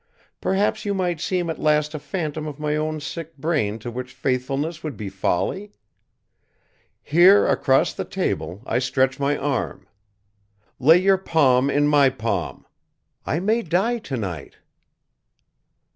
Perhaps 0.41 0.83
you 0.83 0.95
might 0.95 1.21
seem 1.21 1.47
at 1.47 1.59
last 1.59 1.93
a 1.93 1.99
phantom 1.99 2.47
of 2.47 2.57
my 2.59 2.75
own 2.75 2.99
sick 2.99 3.37
brain 3.37 3.77
to 3.77 3.91
which 3.91 4.11
faithfulness 4.15 4.81
would 4.83 4.97
be 4.97 5.09
folly? 5.09 5.73
Here 7.03 7.45
across 7.45 7.93
the 7.93 8.03
table 8.03 8.63
I 8.65 8.79
stretch 8.79 9.19
my 9.19 9.37
arm. 9.37 9.85
Lay 10.79 10.97
your 10.97 11.19
palm 11.19 11.69
in 11.69 11.85
my 11.87 12.09
palm. 12.09 12.65
I 13.27 13.39
may 13.39 13.61
die 13.61 13.99
tonight." 13.99 14.57